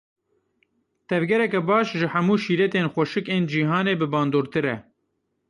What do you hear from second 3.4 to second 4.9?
cîhanê bibandortir e.